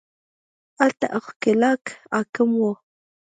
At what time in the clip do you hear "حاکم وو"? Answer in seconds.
2.11-2.73